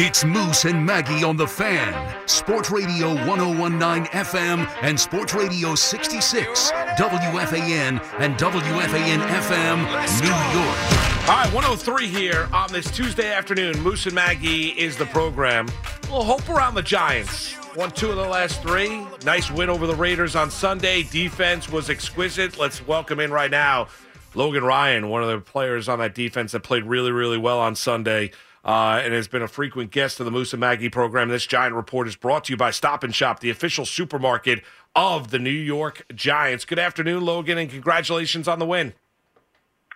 [0.00, 1.92] It's Moose and Maggie on the Fan,
[2.28, 9.78] Sports Radio 1019 FM and Sports Radio 66, WFAN and WFAN FM,
[10.22, 11.28] New York.
[11.28, 13.76] All right, 103 here on this Tuesday afternoon.
[13.80, 15.66] Moose and Maggie is the program.
[15.66, 17.56] A little hope around the Giants.
[17.74, 19.04] Won two of the last three.
[19.24, 21.02] Nice win over the Raiders on Sunday.
[21.02, 22.56] Defense was exquisite.
[22.56, 23.88] Let's welcome in right now
[24.36, 27.74] Logan Ryan, one of the players on that defense that played really, really well on
[27.74, 28.30] Sunday
[28.64, 31.28] uh, and has been a frequent guest of the Moose and Maggie program.
[31.28, 34.62] This Giant Report is brought to you by Stop and Shop, the official supermarket
[34.94, 36.64] of the New York Giants.
[36.64, 38.94] Good afternoon, Logan, and congratulations on the win.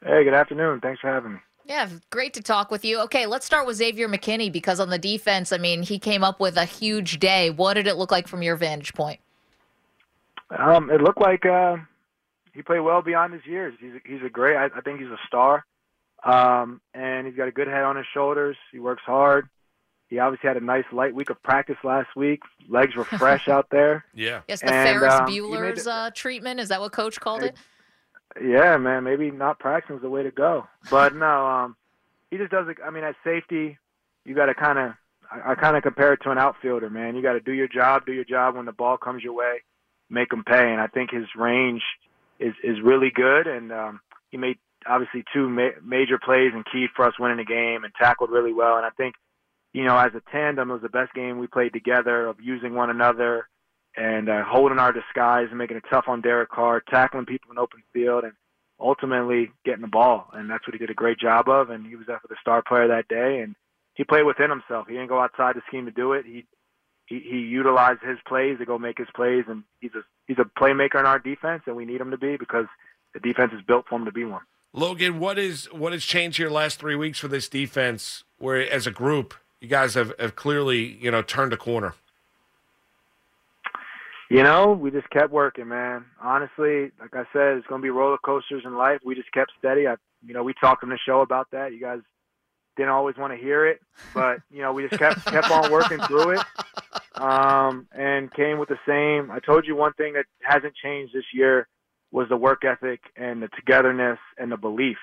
[0.04, 0.80] Hey, good afternoon.
[0.80, 1.38] Thanks for having me.
[1.64, 2.98] Yeah, great to talk with you.
[3.02, 6.40] Okay, let's start with Xavier McKinney because on the defense, I mean, he came up
[6.40, 7.50] with a huge day.
[7.50, 9.20] What did it look like from your vantage point?
[10.50, 11.76] Um, it looked like uh,
[12.52, 13.74] he played well beyond his years.
[13.80, 14.56] He's a, he's a great.
[14.56, 15.64] I, I think he's a star.
[16.24, 18.56] Um, and he's got a good head on his shoulders.
[18.70, 19.48] He works hard.
[20.08, 22.42] He obviously had a nice light week of practice last week.
[22.68, 24.04] Legs were fresh out there.
[24.14, 24.42] Yeah.
[24.46, 26.60] Yes, the And, Ferris um, Bueller's uh, treatment.
[26.60, 27.56] Is that what Coach called it?
[28.40, 29.04] Yeah, man.
[29.04, 30.66] Maybe not practicing is the way to go.
[30.90, 31.76] But no, um,
[32.30, 32.76] he just does it.
[32.84, 33.78] I mean, at safety,
[34.24, 34.92] you got to kind of.
[35.30, 37.16] I, I kind of compare it to an outfielder, man.
[37.16, 39.62] You got to do your job, do your job when the ball comes your way,
[40.10, 40.72] make him pay.
[40.72, 41.82] And I think his range
[42.38, 43.46] is is really good.
[43.46, 47.44] And um, he made obviously two ma- major plays and key for us winning the
[47.44, 48.76] game and tackled really well.
[48.76, 49.14] And I think,
[49.72, 52.74] you know, as a tandem, it was the best game we played together of using
[52.74, 53.48] one another
[53.96, 57.58] and uh, holding our disguise and making it tough on Derek Carr, tackling people in
[57.58, 58.32] open field, and
[58.80, 60.28] ultimately getting the ball.
[60.32, 61.70] And that's what he did a great job of.
[61.70, 63.40] And he was for the star player that day.
[63.40, 63.54] And
[63.94, 64.86] he played within himself.
[64.88, 66.24] He didn't go outside the scheme to do it.
[66.24, 66.46] He
[67.06, 70.60] he, he utilized his plays to go make his plays, and he's a he's a
[70.60, 72.66] playmaker in our defense, and we need him to be because
[73.12, 74.42] the defense is built for him to be one.
[74.72, 78.24] Logan, what is what has changed here last three weeks for this defense?
[78.38, 81.94] Where as a group, you guys have, have clearly you know turned a corner.
[84.30, 86.06] You know, we just kept working, man.
[86.18, 89.00] Honestly, like I said, it's going to be roller coasters in life.
[89.04, 89.86] We just kept steady.
[89.86, 91.74] I, you know, we talked on the show about that.
[91.74, 91.98] You guys
[92.78, 93.82] didn't always want to hear it,
[94.14, 96.40] but you know, we just kept kept on working through it,
[97.16, 99.30] um, and came with the same.
[99.30, 101.68] I told you one thing that hasn't changed this year
[102.12, 104.98] was the work ethic and the togetherness and the belief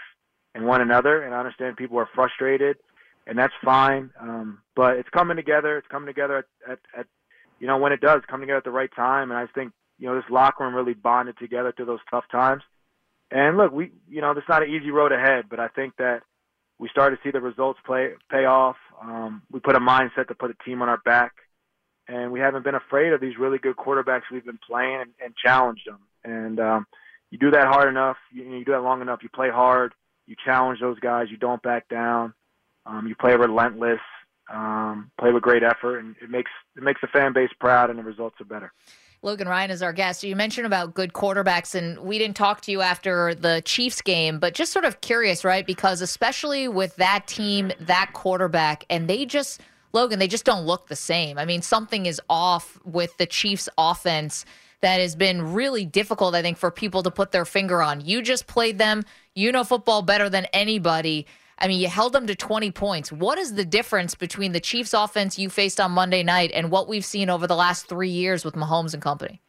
[0.56, 1.24] in one another.
[1.24, 2.78] And I understand people are frustrated,
[3.28, 4.12] and that's fine.
[4.22, 5.78] Um, but it's coming together.
[5.78, 7.08] It's coming together at, at, at
[7.60, 9.32] you know when it does come together at the right time.
[9.32, 12.64] And I think you know this locker room really bonded together through those tough times.
[13.32, 16.22] And look, we you know it's not an easy road ahead, but I think that
[16.78, 18.78] we started to see the results play pay off.
[19.02, 21.34] Um, we put a mindset to put a team on our back,
[22.08, 25.34] and we haven't been afraid of these really good quarterbacks we've been playing and, and
[25.36, 26.00] challenged them.
[26.24, 26.88] And um,
[27.30, 29.20] you do that hard enough, you, you do that long enough.
[29.24, 29.94] You play hard,
[30.26, 32.34] you challenge those guys, you don't back down,
[32.86, 34.00] um, you play relentless,
[34.52, 38.00] um, play with great effort, and it makes it makes the fan base proud, and
[38.00, 38.72] the results are better.
[39.22, 40.24] Logan Ryan is our guest.
[40.24, 44.40] You mentioned about good quarterbacks, and we didn't talk to you after the Chiefs game,
[44.40, 45.66] but just sort of curious, right?
[45.66, 49.60] Because especially with that team, that quarterback, and they just,
[49.92, 51.38] Logan, they just don't look the same.
[51.38, 54.46] I mean, something is off with the Chiefs' offense
[54.82, 58.02] that has been really difficult, I think, for people to put their finger on.
[58.02, 59.04] You just played them,
[59.36, 61.26] you know football better than anybody.
[61.58, 63.12] I mean, you held them to 20 points.
[63.12, 66.88] What is the difference between the Chiefs offense you faced on Monday night and what
[66.88, 69.42] we've seen over the last three years with Mahomes and company?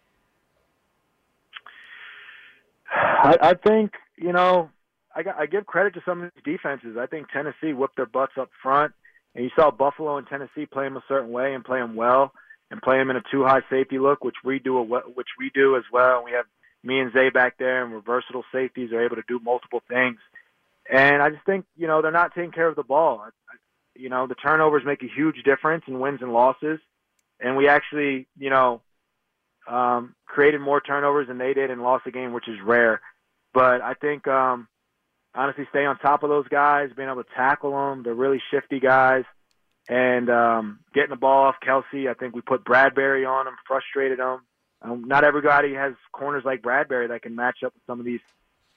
[2.93, 4.71] I, I think you know
[5.15, 6.97] I, I give credit to some of these defenses.
[6.99, 8.93] I think Tennessee whipped their butts up front,
[9.35, 12.33] and you saw Buffalo and Tennessee play them a certain way and play them well,
[12.71, 14.81] and play them in a two high safety look, which we do
[15.15, 16.25] which we do as well.
[16.25, 16.47] We have
[16.83, 20.19] me and Zay back there, and we're versatile safeties are able to do multiple things.
[20.91, 23.25] And I just think you know they're not taking care of the ball.
[23.95, 26.81] You know the turnovers make a huge difference in wins and losses,
[27.41, 28.83] and we actually you know
[29.69, 33.01] um, created more turnovers than they did and lost the game, which is rare.
[33.53, 34.69] But I think um,
[35.35, 38.03] honestly, stay on top of those guys, being able to tackle them.
[38.03, 39.25] They're really shifty guys,
[39.91, 42.09] and um, getting the ball off Kelce.
[42.09, 44.39] I think we put Bradberry on him, frustrated him.
[44.83, 48.21] Um, not everybody has corners like Bradberry that can match up with some of these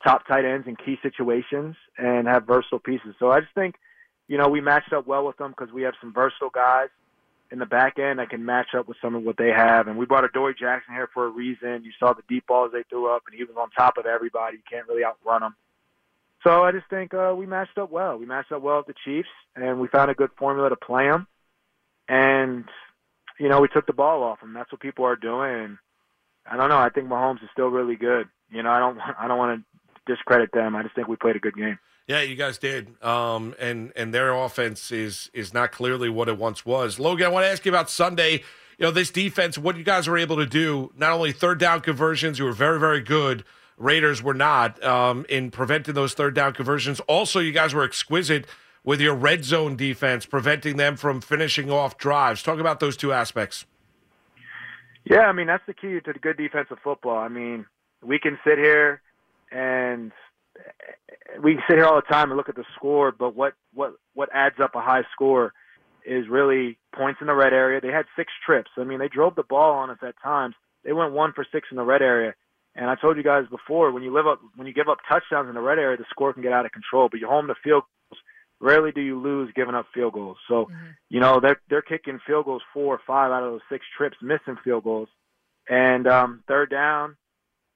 [0.03, 3.15] top tight ends in key situations and have versatile pieces.
[3.19, 3.75] So I just think,
[4.27, 6.89] you know, we matched up well with them because we have some versatile guys
[7.51, 9.87] in the back end that can match up with some of what they have.
[9.87, 11.83] And we brought Adoree' Jackson here for a reason.
[11.83, 14.57] You saw the deep balls they threw up, and he was on top of everybody.
[14.57, 15.55] You can't really outrun him.
[16.43, 18.17] So I just think uh, we matched up well.
[18.17, 21.07] We matched up well with the Chiefs, and we found a good formula to play
[21.07, 21.27] them.
[22.07, 22.65] And
[23.39, 24.53] you know, we took the ball off them.
[24.53, 25.77] That's what people are doing.
[26.45, 26.77] I don't know.
[26.77, 28.27] I think Mahomes is still really good.
[28.51, 28.99] You know, I don't.
[28.99, 30.75] I don't want to discredit them.
[30.75, 31.79] I just think we played a good game.
[32.07, 33.01] Yeah, you guys did.
[33.01, 36.99] Um, and and their offense is is not clearly what it once was.
[36.99, 38.43] Logan, I want to ask you about Sunday.
[38.77, 41.81] You know, this defense, what you guys were able to do, not only third down
[41.81, 43.45] conversions, you were very, very good.
[43.77, 46.99] Raiders were not um, in preventing those third down conversions.
[47.01, 48.45] Also, you guys were exquisite
[48.83, 52.43] with your red zone defense, preventing them from finishing off drives.
[52.43, 53.65] Talk about those two aspects.
[55.05, 57.17] Yeah, I mean that's the key to the good defensive football.
[57.17, 57.65] I mean,
[58.01, 59.01] we can sit here
[59.51, 60.11] and
[61.41, 63.93] we can sit here all the time and look at the score, but what what
[64.13, 65.53] what adds up a high score
[66.05, 67.81] is really points in the red area.
[67.81, 68.71] They had six trips.
[68.77, 70.55] I mean, they drove the ball on us at times.
[70.83, 72.33] They went one for six in the red area.
[72.75, 75.47] And I told you guys before, when you live up, when you give up touchdowns
[75.47, 77.07] in the red area, the score can get out of control.
[77.09, 78.21] But you home to field goals.
[78.59, 80.37] Rarely do you lose giving up field goals.
[80.47, 80.91] So, mm-hmm.
[81.09, 84.17] you know, they're they're kicking field goals four or five out of those six trips,
[84.21, 85.09] missing field goals.
[85.69, 87.15] And um, third down,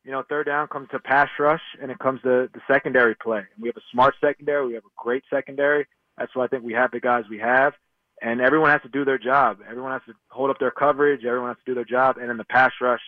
[0.04, 3.40] you know, third down comes to pass rush and it comes to the secondary play.
[3.40, 4.66] And we have a smart secondary.
[4.66, 5.86] We have a great secondary.
[6.18, 7.74] That's why I think we have the guys we have.
[8.22, 9.60] And everyone has to do their job.
[9.70, 11.24] Everyone has to hold up their coverage.
[11.24, 12.18] Everyone has to do their job.
[12.18, 13.02] And in the pass rush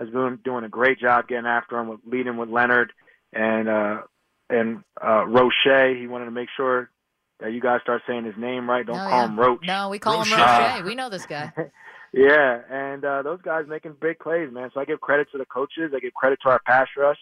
[0.00, 2.92] has been doing a great job getting after him, with, leading with Leonard
[3.32, 3.98] and uh,
[4.48, 5.96] and uh, Roche.
[5.96, 6.90] He wanted to make sure
[7.38, 8.84] that you guys start saying his name right.
[8.84, 9.24] Don't oh, call yeah.
[9.26, 9.60] him Roach.
[9.64, 10.32] No, we call Roche.
[10.32, 10.84] him Roche.
[10.84, 11.52] we know this guy.
[12.12, 14.70] Yeah, and uh, those guys making big plays, man.
[14.74, 15.92] So I give credit to the coaches.
[15.94, 17.18] I give credit to our pass rush,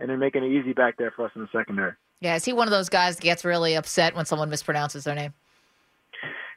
[0.00, 1.92] and they're making it easy back there for us in the secondary.
[2.20, 5.14] Yeah, is he one of those guys that gets really upset when someone mispronounces their
[5.14, 5.32] name?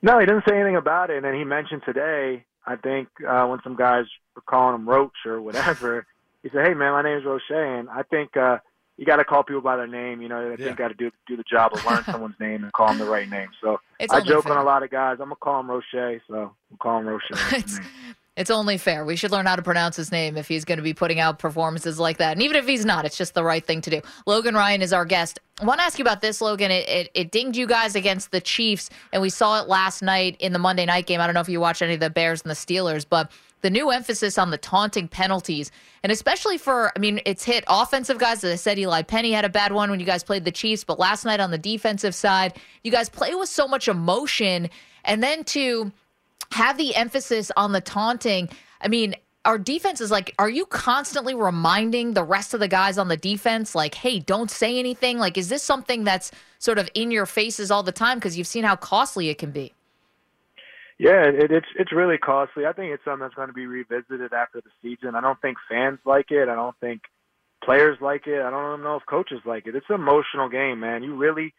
[0.01, 1.17] No, he didn't say anything about it.
[1.17, 5.25] And then he mentioned today, I think, uh, when some guys were calling him Roach
[5.25, 6.05] or whatever,
[6.43, 8.35] he said, "Hey, man, my name's Roche," and I think.
[8.37, 8.59] uh
[8.97, 10.21] you got to call people by their name.
[10.21, 10.73] You know, they yeah.
[10.73, 13.29] got to do do the job of learn someone's name and call them the right
[13.29, 13.49] name.
[13.61, 14.53] So it's I joke fair.
[14.53, 15.17] on a lot of guys.
[15.19, 17.31] I'm gonna call him Roche, so we'll call him Roche.
[18.35, 19.05] it's, only fair.
[19.05, 21.39] We should learn how to pronounce his name if he's going to be putting out
[21.39, 22.33] performances like that.
[22.33, 24.01] And even if he's not, it's just the right thing to do.
[24.25, 25.39] Logan Ryan is our guest.
[25.61, 26.71] I want to ask you about this, Logan.
[26.71, 30.35] It, it, it dinged you guys against the Chiefs, and we saw it last night
[30.39, 31.21] in the Monday night game.
[31.21, 33.69] I don't know if you watched any of the Bears and the Steelers, but the
[33.71, 35.71] new emphasis on the taunting penalties,
[36.03, 38.43] and especially for, I mean, it's hit offensive guys.
[38.43, 40.83] As I said, Eli Penny had a bad one when you guys played the Chiefs,
[40.83, 42.53] but last night on the defensive side,
[42.83, 44.69] you guys play with so much emotion.
[45.03, 45.91] And then to
[46.51, 48.49] have the emphasis on the taunting,
[48.81, 49.15] I mean,
[49.45, 53.17] our defense is like, are you constantly reminding the rest of the guys on the
[53.17, 55.19] defense, like, hey, don't say anything?
[55.19, 58.47] Like, is this something that's sort of in your faces all the time because you've
[58.47, 59.73] seen how costly it can be?
[60.97, 62.65] Yeah, it, it's it's really costly.
[62.65, 65.13] I think it's something that's going to be revisited after the season.
[65.13, 66.47] I don't think fans like it.
[66.47, 67.01] I don't think
[67.63, 68.41] players like it.
[68.41, 69.75] I don't even know if coaches like it.
[69.75, 71.03] It's an emotional game, man.
[71.03, 71.53] You really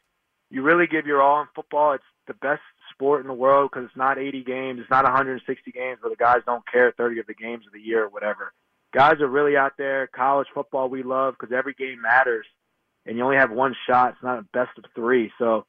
[0.50, 1.93] you really give your all in football.
[1.93, 2.62] It's the best
[2.96, 6.16] sport in the world because it's not 80 games, it's not 160 games where the
[6.16, 8.52] guys don't care 30 of the games of the year or whatever.
[8.93, 10.06] Guys are really out there.
[10.06, 12.46] College football we love because every game matters,
[13.04, 14.12] and you only have one shot.
[14.12, 15.31] It's not a best of three.
[15.38, 15.66] So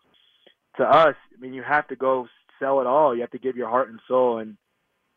[0.78, 2.28] to us, I mean, you have to go
[2.60, 3.14] sell it all.
[3.14, 4.38] You have to give your heart and soul.
[4.38, 4.58] And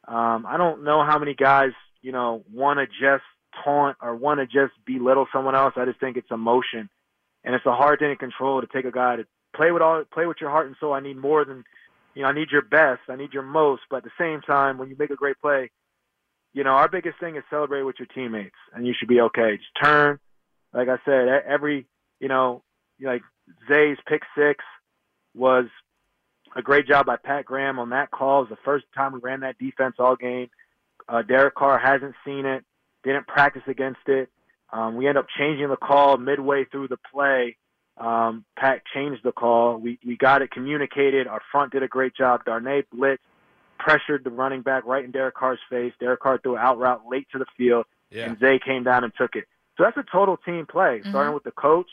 [0.08, 1.70] um, I don't know how many guys,
[2.02, 3.24] you know, want to just
[3.64, 5.74] taunt or want to just belittle someone else.
[5.76, 6.88] I just think it's emotion,
[7.44, 10.04] and it's a hard thing to control to take a guy to play with all
[10.12, 10.92] play with your heart and soul.
[10.92, 11.64] I need more than,
[12.14, 13.02] you know, I need your best.
[13.08, 13.82] I need your most.
[13.90, 15.70] But at the same time, when you make a great play,
[16.52, 19.56] you know, our biggest thing is celebrate with your teammates, and you should be okay.
[19.56, 20.18] Just turn,
[20.72, 21.86] like I said, every,
[22.18, 22.62] you know,
[23.00, 23.22] like
[23.68, 24.64] Zay's pick six
[25.34, 25.66] was
[26.56, 28.40] a great job by Pat Graham on that call.
[28.40, 30.48] It was the first time we ran that defense all game.
[31.08, 32.64] Uh, Derek Carr hasn't seen it,
[33.04, 34.28] didn't practice against it.
[34.72, 37.56] Um, we end up changing the call midway through the play.
[38.00, 39.76] Um, Pat changed the call.
[39.76, 41.26] We we got it communicated.
[41.26, 42.44] Our front did a great job.
[42.44, 43.22] Darnay blitz,
[43.78, 45.92] pressured the running back right in Derek Carr's face.
[46.00, 48.24] Derek Carr threw an out route late to the field, yeah.
[48.24, 49.44] and Zay came down and took it.
[49.76, 51.10] So that's a total team play, mm-hmm.
[51.10, 51.90] starting with the coach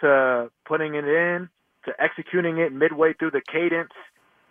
[0.00, 1.48] to putting it in
[1.84, 3.92] to executing it midway through the cadence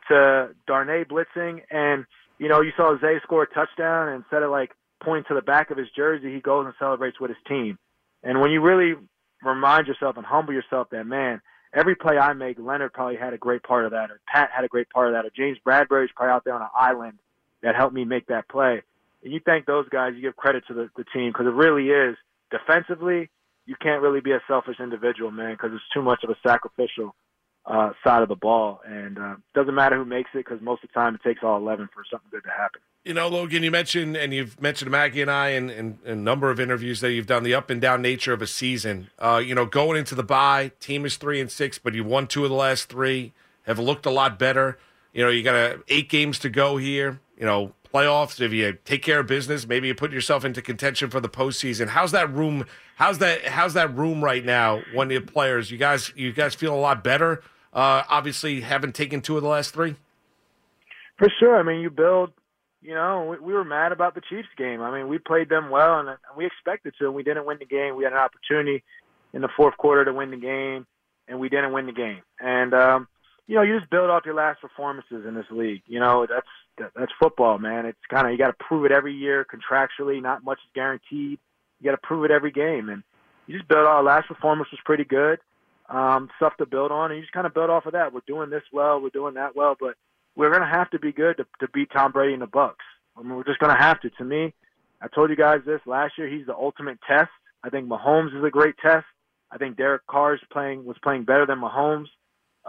[0.07, 1.61] to Darnay blitzing.
[1.69, 2.05] And,
[2.37, 4.71] you know, you saw Zay score a touchdown and instead of like
[5.03, 7.77] pointing to the back of his jersey, he goes and celebrates with his team.
[8.23, 8.95] And when you really
[9.43, 11.41] remind yourself and humble yourself that, man,
[11.73, 14.65] every play I make, Leonard probably had a great part of that, or Pat had
[14.65, 17.19] a great part of that, or James Bradberry's probably out there on an island
[17.61, 18.81] that helped me make that play.
[19.23, 21.89] And you thank those guys, you give credit to the, the team because it really
[21.89, 22.15] is
[22.51, 23.29] defensively
[23.69, 27.13] you can't really be a selfish individual, man, because it's too much of a sacrificial
[27.65, 28.81] uh, side of the ball.
[28.85, 31.57] And uh, doesn't matter who makes it because most of the time it takes all
[31.57, 32.81] 11 for something good to happen.
[33.05, 36.15] You know, Logan, you mentioned, and you've mentioned Maggie and I in, in, in, a
[36.15, 39.09] number of interviews that you've done the up and down nature of a season.
[39.17, 42.27] Uh, you know, going into the bye, team is three and six, but you won
[42.27, 44.77] two of the last three, have looked a lot better.
[45.13, 47.19] You know, you got a, eight games to go here.
[47.37, 51.09] You know, playoffs, if you take care of business, maybe you put yourself into contention
[51.09, 51.87] for the postseason.
[51.87, 52.65] How's that room?
[52.95, 53.45] How's that?
[53.45, 54.81] How's that room right now?
[54.93, 57.41] When the players, you guys, you guys feel a lot better.
[57.73, 59.95] Uh, obviously, haven't taken two of the last three.
[61.17, 61.57] For sure.
[61.57, 62.31] I mean, you build.
[62.81, 64.81] You know, we, we were mad about the Chiefs game.
[64.81, 67.65] I mean, we played them well, and we expected to, and we didn't win the
[67.65, 67.97] game.
[67.97, 68.83] We had an opportunity
[69.33, 70.87] in the fourth quarter to win the game,
[71.27, 72.21] and we didn't win the game.
[72.39, 73.07] And um,
[73.49, 75.81] you know, you just build off your last performances in this league.
[75.87, 77.87] You know, that's that's football, man.
[77.87, 80.21] It's kind of you got to prove it every year contractually.
[80.21, 81.39] Not much is guaranteed.
[81.79, 83.01] You got to prove it every game, and
[83.47, 83.87] you just build.
[83.87, 85.39] Our last performance was pretty good.
[85.89, 88.13] Um, stuff to build on, and you just kind of build off of that.
[88.13, 89.95] We're doing this well, we're doing that well, but
[90.35, 92.75] we're gonna have to be good to, to beat Tom Brady and the Bucs.
[93.17, 94.11] I mean, we're just gonna have to.
[94.11, 94.53] To me,
[95.01, 96.29] I told you guys this last year.
[96.29, 97.31] He's the ultimate test.
[97.63, 99.07] I think Mahomes is a great test.
[99.51, 102.09] I think Derek Carr's playing was playing better than Mahomes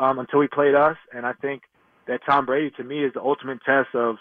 [0.00, 1.62] um, until he played us, and I think
[2.08, 4.16] that Tom Brady to me is the ultimate test of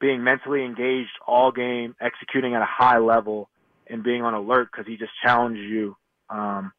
[0.00, 3.48] being mentally engaged all game, executing at a high level,
[3.86, 5.96] and being on alert because he just challenges you.
[6.28, 6.72] Um,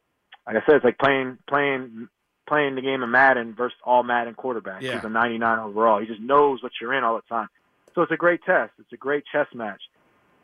[0.45, 2.09] like I said, it's like playing playing
[2.47, 4.81] playing the game of Madden versus all Madden quarterbacks.
[4.81, 4.95] Yeah.
[4.95, 6.01] He's a 99 overall.
[6.01, 7.47] He just knows what you're in all the time.
[7.95, 8.73] So it's a great test.
[8.79, 9.81] It's a great chess match.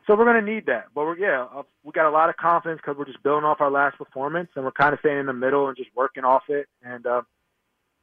[0.06, 0.86] So we're going to need that.
[0.96, 3.60] But we're yeah, uh, we got a lot of confidence because we're just building off
[3.60, 6.44] our last performance, and we're kind of staying in the middle and just working off
[6.48, 6.68] it.
[6.82, 7.24] And uh,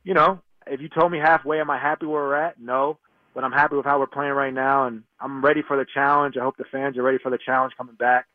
[0.04, 2.60] you know, if you told me halfway, am I happy where we're at?
[2.60, 2.98] No,
[3.34, 6.36] but I'm happy with how we're playing right now, and I'm ready for the challenge.
[6.36, 8.26] I hope the fans are ready for the challenge coming back.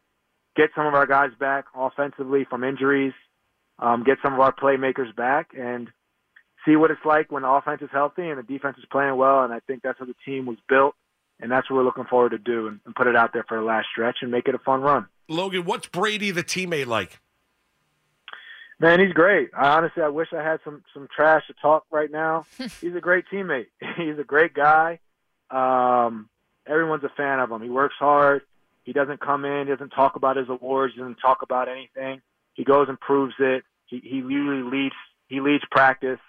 [0.56, 3.14] Get some of our guys back offensively from injuries.
[3.78, 5.88] Um, get some of our playmakers back, and
[6.66, 9.44] see what it's like when the offense is healthy and the defense is playing well.
[9.44, 10.96] And I think that's how the team was built,
[11.40, 13.58] and that's what we're looking forward to do, and, and put it out there for
[13.58, 15.08] the last stretch and make it a fun run.
[15.30, 17.20] Logan, what's Brady the teammate like?
[18.80, 19.50] Man, he's great.
[19.58, 22.46] I honestly, I wish I had some some trash to talk right now.
[22.58, 23.68] he's a great teammate.
[23.98, 25.00] he's a great guy.
[25.52, 26.30] Um,
[26.66, 27.62] everyone's a fan of him.
[27.62, 28.44] He works hard.
[28.84, 29.68] He doesn't come in.
[29.68, 30.94] He doesn't talk about his awards.
[30.94, 32.22] He doesn't talk about anything.
[32.54, 33.64] He goes and proves it.
[33.86, 34.96] He he usually leads.
[35.28, 36.20] He leads practice.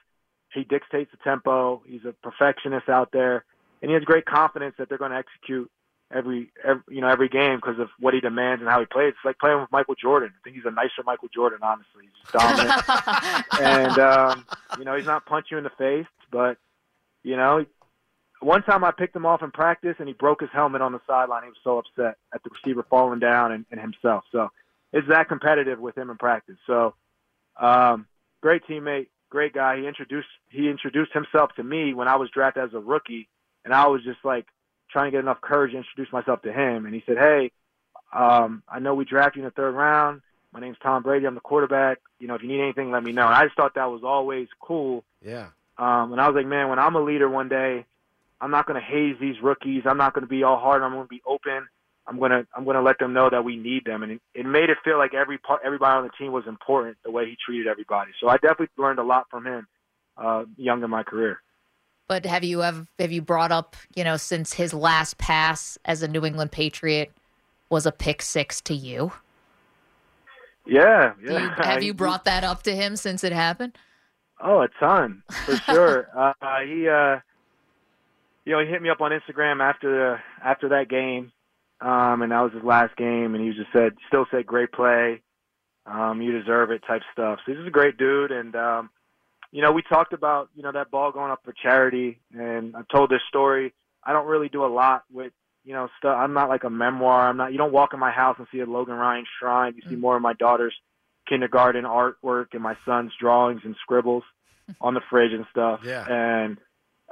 [0.53, 1.83] He dictates the tempo.
[1.87, 3.45] He's a perfectionist out there,
[3.81, 5.71] and he has great confidence that they're going to execute
[6.13, 9.11] every, every you know every game because of what he demands and how he plays.
[9.11, 10.31] It's like playing with Michael Jordan.
[10.35, 11.61] I think he's a nicer Michael Jordan.
[11.63, 12.83] Honestly, he's dominant,
[13.61, 14.47] and um,
[14.79, 16.59] you know he's not punch you in the face, but
[17.23, 17.65] you know.
[18.43, 21.01] One time I picked him off in practice and he broke his helmet on the
[21.07, 21.43] sideline.
[21.43, 24.25] He was so upset at the receiver falling down and, and himself.
[24.33, 24.49] So
[24.95, 26.57] it's that competitive with him in practice.
[26.67, 26.95] So
[27.61, 28.07] um,
[28.41, 29.79] great teammate, great guy.
[29.79, 33.29] He introduced he introduced himself to me when I was drafted as a rookie,
[33.65, 34.47] and I was just like
[34.91, 36.87] trying to get enough courage to introduce myself to him.
[36.87, 37.53] And he said, "Hey,
[38.13, 40.23] um, I know we drafted you in the third round.
[40.53, 41.27] My name's Tom Brady.
[41.27, 41.99] I'm the quarterback.
[42.19, 44.03] You know, if you need anything, let me know." And I just thought that was
[44.05, 45.05] always cool.
[45.25, 45.49] Yeah.
[45.79, 47.87] Um, and I was like, man, when I'm a leader one day,
[48.39, 49.85] I'm not going to haze these rookies.
[49.87, 50.83] I'm not going to be all hard.
[50.83, 51.69] I'm going to be open.
[52.07, 54.21] I'm going to I'm going to let them know that we need them, and it,
[54.35, 56.97] it made it feel like every part, everybody on the team was important.
[57.05, 59.67] The way he treated everybody, so I definitely learned a lot from him,
[60.17, 61.41] uh, young in my career.
[62.11, 66.03] But have you ever have you brought up, you know, since his last pass as
[66.03, 67.13] a New England Patriot
[67.69, 69.13] was a pick six to you?
[70.67, 71.39] Yeah, yeah.
[71.39, 73.79] you, have you brought that up to him since it happened?
[74.41, 76.09] Oh, a ton for sure.
[76.19, 76.33] uh,
[76.67, 77.21] he, uh,
[78.45, 81.31] you know, he hit me up on Instagram after the after that game,
[81.81, 85.23] um, and that was his last game, and he just said, still said, great play,
[85.87, 87.39] um, you deserve it, type stuff.
[87.47, 88.91] So he's just a great dude, and um,
[89.53, 92.83] you know, we talked about you know that ball going up for charity, and I
[92.93, 93.73] told this story.
[94.05, 95.33] I don't really do a lot with
[95.65, 96.17] you know stuff.
[96.19, 97.29] I'm not like a memoir.
[97.29, 97.53] I'm not.
[97.53, 99.75] You don't walk in my house and see a Logan Ryan shrine.
[99.77, 100.75] You see more of my daughter's
[101.29, 104.25] kindergarten artwork and my son's drawings and scribbles
[104.81, 105.81] on the fridge and stuff.
[105.85, 106.05] Yeah.
[106.09, 106.59] And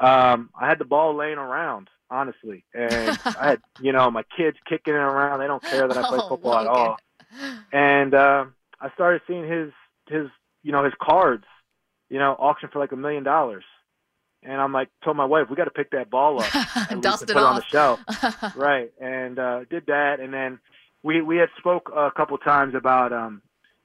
[0.01, 4.57] um, I had the ball laying around, honestly, and I had you know my kids
[4.69, 5.41] kicking it around.
[5.41, 6.97] They don't care that I play Oh, football at all.
[7.73, 8.47] And uh,
[8.81, 9.73] I started seeing his
[10.09, 10.29] his
[10.63, 11.45] you know his cards,
[12.11, 13.65] you know, auction for like a million dollars.
[14.43, 16.55] And I'm like, told my wife, we got to pick that ball up,
[16.91, 17.69] and Dust it put it on the off.
[17.69, 18.01] shelf
[18.57, 20.59] right and uh did that and then
[21.03, 23.43] we we had spoke a couple times about um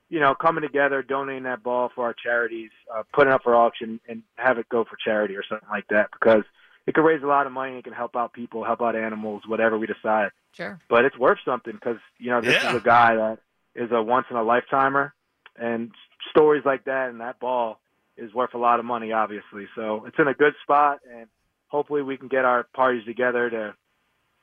[0.10, 4.00] you know coming together donating that ball for our charities uh putting up for auction
[4.08, 6.44] and have it go for charity or something like that because
[6.86, 9.42] it could raise a lot of money it can help out people help out animals
[9.48, 10.80] whatever we decide Sure.
[10.90, 12.70] but it's worth something because you know this Yeah.
[12.70, 13.40] is a guy that
[13.76, 15.14] is a once in a lifetimer
[15.58, 15.92] and
[16.30, 17.80] stories like that and that ball
[18.18, 21.28] is worth a lot of money obviously so it's in a good spot and
[21.68, 23.74] hopefully we can get our parties together to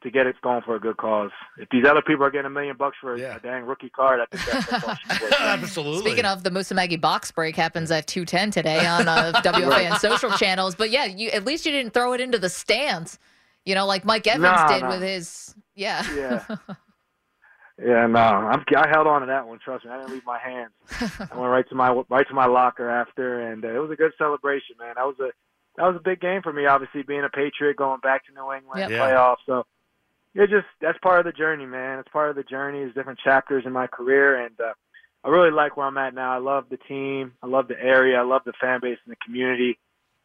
[0.03, 2.51] to get it going for a good cause if these other people are getting a
[2.51, 3.37] million bucks for a- Yeah.
[3.37, 5.33] a dang rookie card i think that's football should.
[5.41, 6.01] Absolutely.
[6.11, 10.31] Speaking of the Musa Maggie box break happens at 210 today on uh, WFAN social
[10.31, 10.75] channels.
[10.75, 13.19] But yeah, you at least you didn't throw it into the stands.
[13.67, 14.89] You know, like Mike Evans Nah, did nah.
[14.91, 15.55] with his.
[15.75, 16.03] Yeah.
[16.15, 16.57] Yeah.
[17.83, 19.59] Yeah, no, I'm, I held on to that one.
[19.59, 20.73] Trust me, I didn't leave my hands.
[21.33, 23.97] I went right to my right to my locker after, and uh, it was a
[23.97, 24.95] good celebration, man.
[24.97, 25.31] That was a
[25.77, 26.67] that was a big game for me.
[26.67, 28.91] Obviously, being a Patriot, going back to New England Yep.
[28.91, 28.99] Yeah.
[28.99, 29.37] playoffs.
[29.47, 29.65] So
[30.35, 31.99] it just that's part of the journey, man.
[32.01, 32.81] It's part of the journey.
[32.81, 34.73] It's different chapters in my career, and uh,
[35.25, 36.33] I really like where I'm at now.
[36.35, 37.33] I love the team.
[37.43, 38.19] I love the area.
[38.19, 39.79] I love the fan base and the community,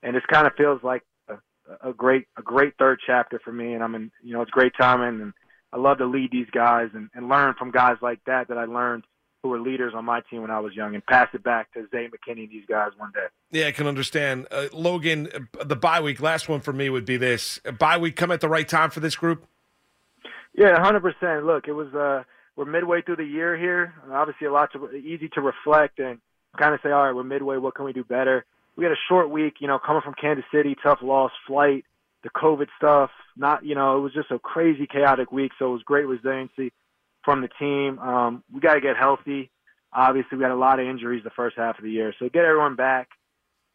[0.04, 3.74] and it kind of feels like a, a great a great third chapter for me.
[3.74, 5.34] And I'm in, you know, it's great timing, and
[5.76, 8.64] I love to lead these guys and, and learn from guys like that that I
[8.64, 9.04] learned
[9.44, 11.86] who were leaders on my team when I was young, and pass it back to
[11.92, 13.28] Zay McKinney and these guys one day.
[13.52, 14.48] Yeah, I can understand.
[14.50, 15.28] Uh, Logan,
[15.60, 17.60] uh, the bye week, last one for me would be this.
[17.78, 19.46] Bye week come at the right time for this group?
[20.56, 21.46] Yeah, hundred percent.
[21.46, 22.24] Look, it was uh
[22.56, 26.20] we're midway through the year here, obviously a lot to easy to reflect and
[26.58, 27.58] kind of say, all right, we're midway.
[27.58, 28.46] What can we do better?
[28.78, 31.84] We had a short week, you know, coming from Kansas City, tough loss, flight,
[32.26, 33.12] the COVID stuff.
[33.38, 35.52] Not, you know, it was just a crazy, chaotic week.
[35.58, 36.74] So it was great resiliency
[37.24, 38.00] from the team.
[38.00, 39.52] Um, we got to get healthy.
[39.94, 42.44] Obviously, we had a lot of injuries the first half of the year, so get
[42.44, 43.08] everyone back.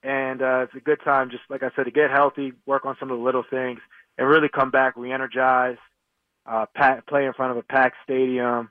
[0.02, 2.96] And uh, it's a good time, just like I said, to get healthy, work on
[3.00, 3.80] some of the little things,
[4.18, 5.78] and really come back re-energized
[6.46, 8.70] uh, pack, play in front of a packed stadium,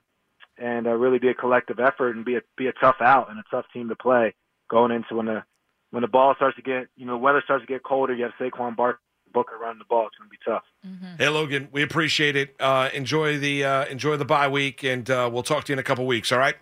[0.58, 3.38] and uh, really be a collective effort and be a be a tough out and
[3.38, 4.34] a tough team to play
[4.68, 5.42] going into when the
[5.90, 8.14] when the ball starts to get you know the weather starts to get colder.
[8.14, 9.00] You have Saquon Barkley,
[9.32, 10.06] Booker running the ball.
[10.06, 11.18] It's going to be tough.
[11.18, 12.54] Hey, Logan, we appreciate it.
[12.58, 15.78] Uh, enjoy the uh, enjoy the bye week, and uh, we'll talk to you in
[15.78, 16.32] a couple weeks.
[16.32, 16.56] All right.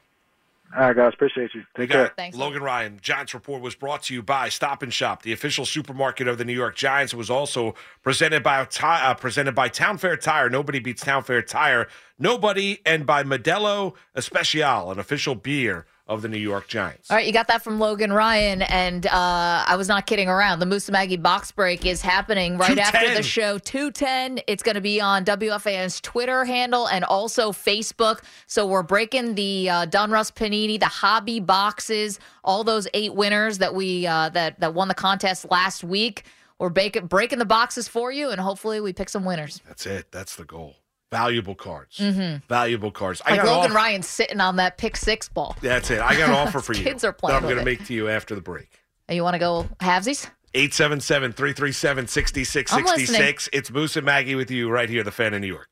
[0.77, 1.65] All right, guys, appreciate you.
[1.77, 2.13] Take got care.
[2.15, 2.99] Thanks, Logan Ryan.
[3.01, 6.45] Giants Report was brought to you by Stop and Shop, the official supermarket of the
[6.45, 7.15] New York Giants.
[7.15, 10.51] It was also presented by Ti- uh, presented by Town Fair Tire.
[10.51, 11.89] Nobody beats Town Fair Tire.
[12.19, 17.11] Nobody, and by Modelo Especial, an official beer of the New York Giants.
[17.11, 20.59] All right, you got that from Logan Ryan, and uh, I was not kidding around.
[20.59, 23.59] The Moose Maggie box break is happening right after the show.
[23.59, 24.41] Two ten.
[24.47, 28.23] It's going to be on WFAN's Twitter handle and also Facebook.
[28.47, 33.75] So we're breaking the uh, Donruss Panini, the hobby boxes, all those eight winners that
[33.75, 36.25] we uh, that that won the contest last week.
[36.59, 39.61] We're breaking breaking the boxes for you, and hopefully we pick some winners.
[39.69, 40.11] That's it.
[40.11, 40.77] That's the goal.
[41.11, 41.97] Valuable cards.
[41.99, 42.47] Mm-hmm.
[42.49, 43.23] Valuable cards.
[43.25, 45.57] I got Logan offer- Ryan sitting on that pick six ball.
[45.62, 46.01] That's it.
[46.01, 46.83] I got an offer for you.
[46.85, 47.33] Kids are playing.
[47.35, 48.68] that I'm going to make to you after the break.
[49.09, 50.29] And you want to go halvesies?
[50.55, 53.49] 877 337 6666.
[53.53, 55.68] It's Moose and Maggie with you right here, the fan in New York.